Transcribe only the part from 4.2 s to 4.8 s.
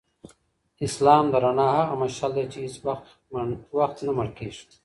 کیږي.